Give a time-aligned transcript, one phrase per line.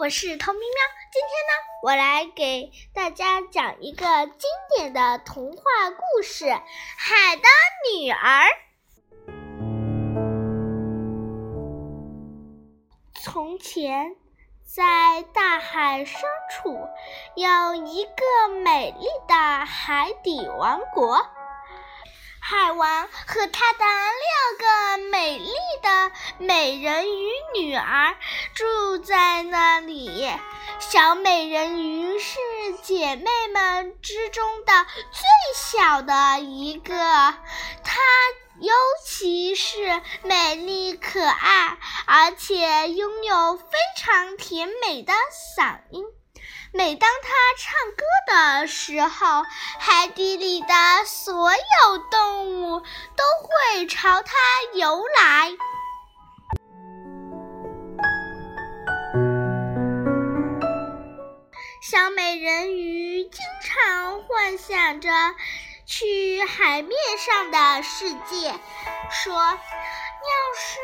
[0.00, 0.68] 我是童喵喵。
[1.10, 1.50] 今天呢，
[1.82, 7.42] 我来给大家讲一个经典的童话故事《海的
[7.92, 8.44] 女儿》。
[13.20, 14.14] 从前，
[14.62, 16.78] 在大海深处，
[17.34, 19.34] 有一个美丽的
[19.66, 21.26] 海底王国。
[22.50, 25.52] 海王和他的六个美丽
[25.82, 28.16] 的美人鱼女儿
[28.54, 30.26] 住在那里。
[30.78, 32.38] 小美人鱼是
[32.82, 34.72] 姐妹们之中的
[35.12, 35.22] 最
[35.54, 36.94] 小的一个，
[37.84, 38.00] 她
[38.60, 38.72] 尤
[39.04, 41.76] 其是美丽可爱，
[42.06, 45.12] 而且拥有非常甜美的
[45.54, 46.02] 嗓音。
[46.72, 49.44] 每当他唱歌的时候，
[49.78, 50.66] 海底里的
[51.06, 54.34] 所有动物都会朝他
[54.74, 55.52] 游来。
[61.80, 65.08] 小美人鱼经常幻想着
[65.86, 68.52] 去海面上的世界，
[69.10, 69.56] 说：“要
[70.54, 70.78] 是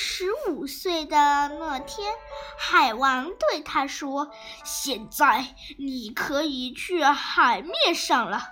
[0.00, 1.16] 十五岁的
[1.48, 2.14] 那天，
[2.56, 4.30] 海王对他说
[4.64, 5.44] ：“现在
[5.76, 8.48] 你可以去海面上了。”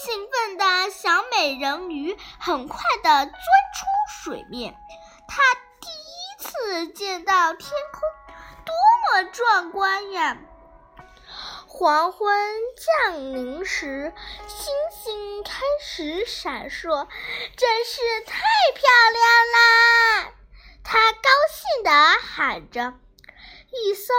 [0.00, 4.76] 兴奋的小美人鱼很快地钻出水面，
[5.26, 5.42] 她
[5.80, 8.00] 第一次见到天空。
[8.64, 10.38] 多么壮观呀！
[11.66, 12.32] 黄昏
[13.04, 14.14] 降临时，
[14.46, 17.08] 星星开始闪烁，
[17.56, 18.38] 真是太
[18.74, 18.82] 漂
[19.12, 20.39] 亮啦！
[20.92, 22.94] 他高兴地喊着。
[23.70, 24.12] 一艘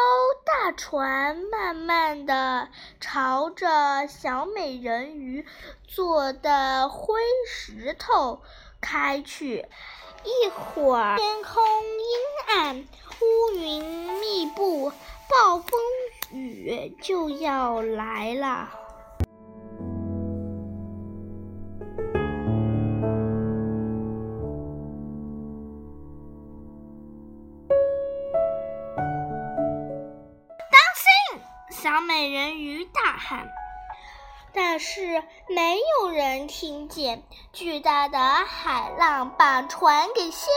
[0.46, 2.70] 大船慢慢地
[3.02, 5.46] 朝着小美人鱼
[5.86, 8.42] 做的灰石头
[8.80, 9.68] 开去。
[10.24, 12.88] 一会儿，天空阴暗。
[13.20, 13.84] 乌云
[14.22, 14.94] 密布，
[15.30, 15.82] 暴风
[16.32, 18.70] 雨就要来了。
[33.22, 33.48] 喊。
[34.54, 37.24] 但是没有人听见，
[37.54, 40.50] 巨大的海浪把船给掀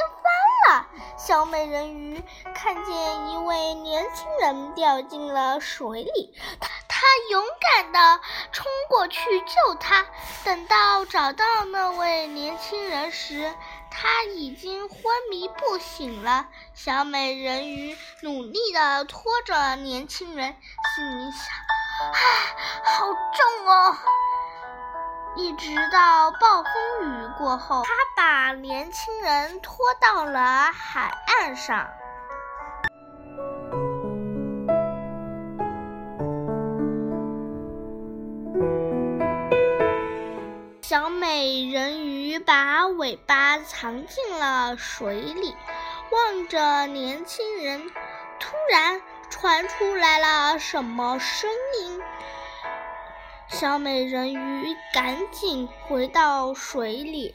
[0.67, 0.87] 翻了。
[1.17, 2.21] 小美人鱼
[2.57, 8.21] 看见一位年轻人掉进了水里，她她勇敢地
[8.51, 10.07] 冲过去救他。
[10.45, 13.55] 等到找到那位年轻人时，
[13.91, 15.01] 他已经昏
[15.31, 16.49] 迷不醒了。
[16.75, 20.57] 小美人鱼努力地拖着年轻人，
[20.97, 21.84] 心里想。
[22.13, 23.97] 唉，好重哦！
[25.37, 26.73] 一直到暴风
[27.03, 31.89] 雨过后，他把年轻人拖到了海岸上。
[40.83, 45.57] 小美人鱼把尾巴藏进了水里，
[46.11, 47.91] 望着年轻人，
[48.39, 49.01] 突然。
[49.35, 51.51] 传出来了什么声
[51.81, 52.01] 音？
[53.49, 57.35] 小美人鱼赶紧回到水里。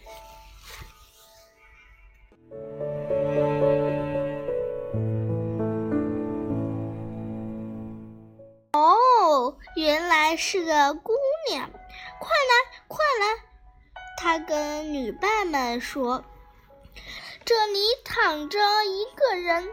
[8.71, 11.11] 哦，原来是个姑
[11.49, 11.69] 娘！
[12.17, 13.43] 快来，快来！
[14.17, 16.23] 她跟女伴们说
[17.43, 19.69] ：“这里躺着一个人。”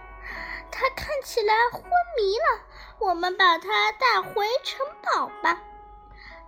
[0.78, 1.82] 他看起来昏
[2.18, 2.66] 迷了，
[2.98, 5.62] 我们把他带回城堡吧。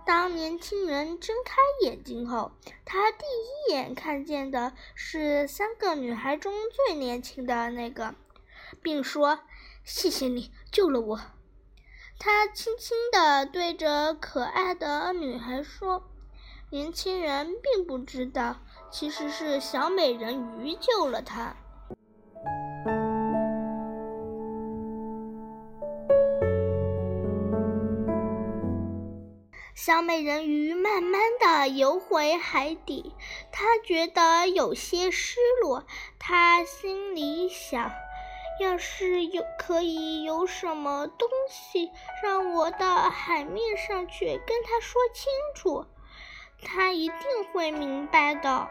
[0.05, 2.51] 当年轻人睁开眼睛后，
[2.85, 8.13] 他第一眼看见的是三个女孩中最年轻的那个，
[8.83, 9.39] 并说
[9.83, 11.19] ：“谢谢你救了我。”
[12.19, 16.03] 他轻轻地对着可爱的女孩说
[16.69, 18.57] ：“年轻人并不知道，
[18.91, 21.55] 其实是小美人鱼救了他。”
[29.81, 33.15] 小美人鱼慢慢的游回海底，
[33.49, 35.85] 她觉得有些失落。
[36.19, 37.89] 她心里想：
[38.59, 41.91] 要是有可以有什么东西
[42.21, 45.85] 让我到海面上去跟他说清楚，
[46.61, 47.17] 他一定
[47.53, 48.67] 会明白的。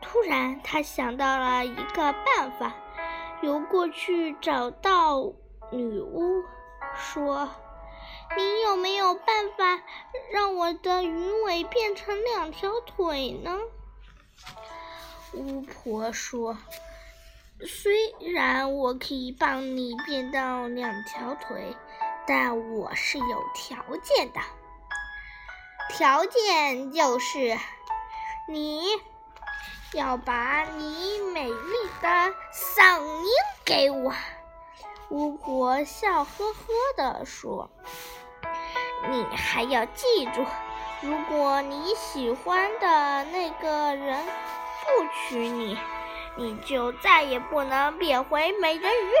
[0.00, 2.72] 突然，他想到了一个办法。
[3.42, 5.30] 游过去找到
[5.70, 6.42] 女巫，
[6.94, 7.50] 说
[8.34, 9.82] ：“你有没有办法
[10.32, 13.58] 让我的鱼尾变成两条腿呢？”
[15.34, 16.56] 巫婆说
[17.66, 21.76] ：“虽然我可以帮你变到两条腿，
[22.26, 24.40] 但我是有条件的。
[25.90, 27.58] 条件就是
[28.48, 28.82] 你。”
[29.92, 31.72] 要把你美丽
[32.02, 33.30] 的嗓音
[33.64, 34.12] 给我，
[35.08, 36.56] 巫婆笑呵呵
[36.96, 37.70] 地说
[39.08, 40.44] ：“你还要记住，
[41.00, 45.78] 如果你喜欢的那个人不娶你，
[46.36, 49.12] 你就再也不能变回美人鱼，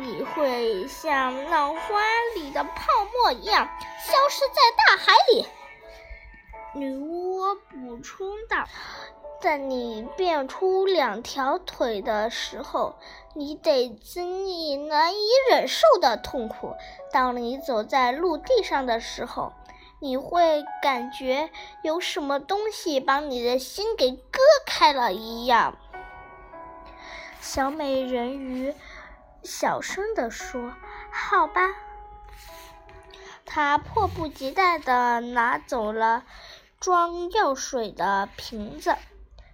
[0.00, 2.00] 你会像浪花
[2.34, 2.72] 里的泡
[3.14, 3.68] 沫一样
[4.04, 5.46] 消失在大海里。”
[6.74, 8.66] 女巫补充道。
[9.40, 12.96] 在你变出两条腿的时候，
[13.34, 16.74] 你得经历难以忍受的痛苦。
[17.12, 19.52] 当你走在陆地上的时候，
[20.00, 21.50] 你会感觉
[21.82, 25.76] 有什么东西把你的心给割开了一样。
[27.40, 28.74] 小美人鱼
[29.44, 30.72] 小声地说
[31.12, 31.76] ：“好吧。”
[33.46, 36.24] 她迫不及待地拿走了
[36.80, 38.96] 装药水的瓶子。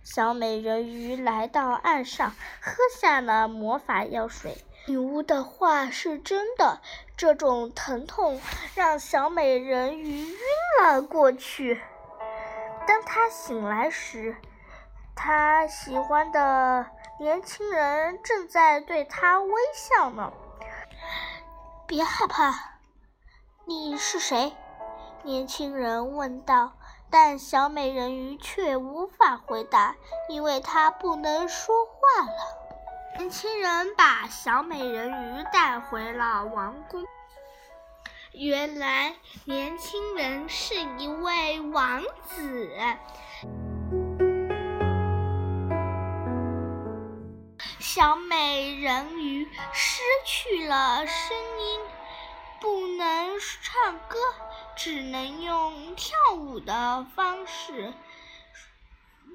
[0.05, 4.63] 小美人鱼来到岸上，喝下了魔法药水。
[4.87, 6.83] 女巫的话是真的，
[7.17, 8.39] 这种疼痛
[8.75, 10.37] 让小美人鱼晕
[10.83, 11.81] 了过去。
[12.87, 14.37] 当她醒来时，
[15.17, 16.85] 她喜欢的
[17.19, 20.31] 年轻人正在对她微笑呢。
[21.87, 22.53] 别害怕，
[23.65, 24.53] 你是谁？
[25.23, 26.75] 年轻人问道。
[27.17, 29.95] 但小美人鱼却无法回答，
[30.29, 33.19] 因为她不能说话了。
[33.19, 37.05] 年轻人把小美人鱼带回了王宫。
[38.33, 39.15] 原来，
[39.45, 42.69] 年轻人是一位王子。
[47.79, 51.81] 小美人鱼失去了声音，
[52.65, 54.17] 不能唱歌。
[54.75, 57.93] 只能用跳舞的方式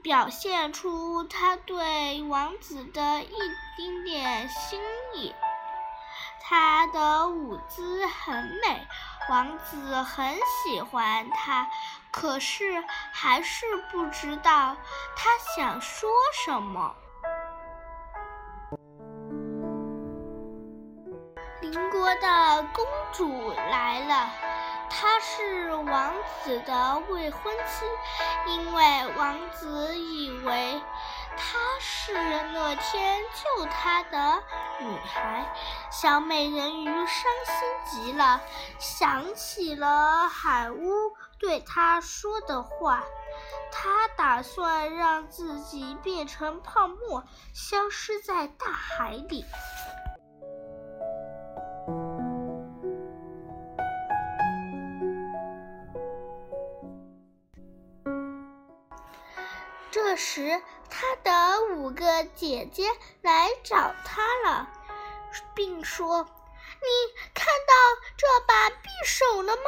[0.02, 3.38] 表现出他对王子的一
[3.78, 4.82] 丁点心
[5.14, 5.34] 意。
[6.42, 8.88] 他的舞姿很美，
[9.30, 11.70] 王子很喜欢他，
[12.12, 12.84] 可是
[13.14, 14.76] 还是不知道
[15.16, 16.10] 他想说
[16.46, 16.96] 什么。
[22.74, 24.30] 公主来了。
[24.90, 26.14] 她是王
[26.44, 27.86] 子的未婚妻，
[28.52, 30.82] 因为王子以为
[31.38, 32.14] 她是
[32.52, 34.44] 那天救他的
[34.80, 35.54] 女孩。
[35.92, 38.42] 小美人鱼伤心极了，
[38.80, 40.92] 想起了海巫
[41.38, 43.04] 对她说的话，
[43.72, 47.24] 她打算让自己变成泡沫，
[47.54, 49.46] 消失在大海里。
[59.92, 62.90] 这时，他的五个姐姐
[63.22, 64.70] 来找他了，
[65.56, 66.24] 并说
[66.80, 66.88] ：“你
[67.34, 67.74] 看到
[68.16, 69.64] 这把匕首了吗？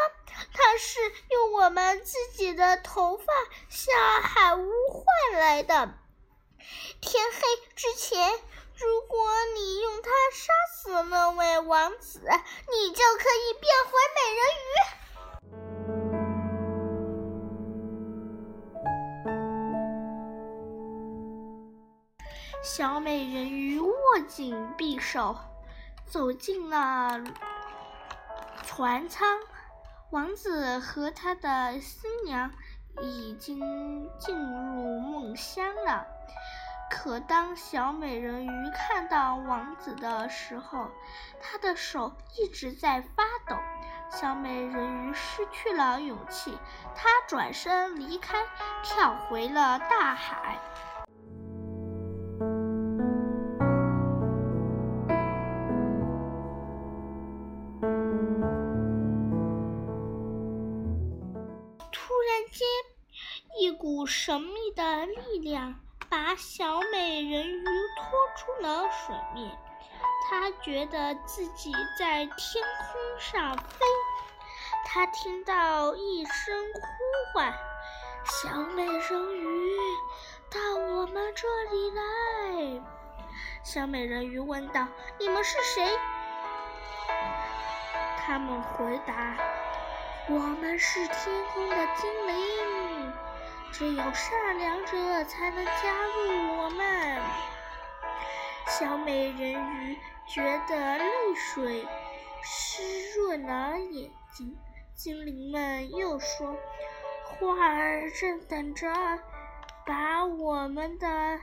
[0.54, 1.00] 它是
[1.30, 3.26] 用我们自己的头发
[3.70, 5.94] 向海巫换来的。
[7.02, 7.42] 天黑
[7.76, 8.32] 之前，
[8.76, 15.02] 如果你用它杀死那位王子，你就可以变回美人鱼。”
[22.64, 23.92] 小美人鱼握
[24.28, 25.36] 紧匕首，
[26.06, 27.20] 走进了
[28.64, 29.40] 船舱。
[30.12, 32.52] 王子和他的新娘
[33.02, 36.06] 已经进入梦乡了。
[36.92, 40.88] 可当小美人鱼看到王子的时候，
[41.42, 43.56] 她的手一直在发抖。
[44.12, 46.56] 小美人鱼失去了勇气，
[46.96, 48.46] 她转身离开，
[48.84, 50.60] 跳回了大海。
[65.02, 65.74] 的力量
[66.10, 69.58] 把小美人鱼拖出了水面，
[70.30, 73.84] 她觉得自己在天空上飞。
[74.86, 76.82] 她听到一声呼
[77.34, 77.52] 唤
[78.26, 79.76] ：“小美人鱼，
[80.52, 82.80] 到我们这里来！”
[83.64, 85.98] 小美人鱼问道：“你们是谁？”
[88.20, 89.36] 他们回答
[90.30, 93.12] ：“我们是天空的精灵，
[93.72, 95.72] 只有善良者才能加
[96.16, 97.22] 入我们。”
[98.68, 99.98] 小美人鱼
[100.28, 101.86] 觉得泪水
[102.44, 102.82] 湿
[103.16, 104.58] 润了眼睛。
[104.94, 106.56] 精灵们又说
[107.26, 108.88] ：“花儿正等着
[109.84, 111.40] 把我们的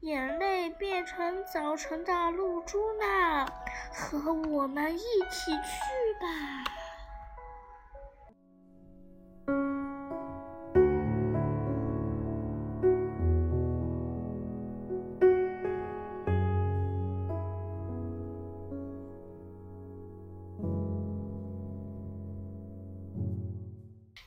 [0.00, 3.46] 眼泪变成早晨的露珠呢，
[3.92, 6.64] 和我们一起去吧。”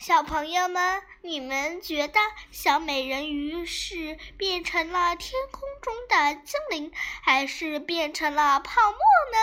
[0.02, 6.92] 小朋友们，你们觉得小美人鱼是变成了天空中的精灵，
[7.22, 9.38] 还是变成了泡沫呢？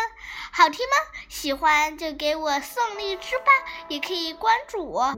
[0.51, 0.97] 好听吗？
[1.29, 3.53] 喜欢就给我送荔枝吧，
[3.87, 5.15] 也可以关注我。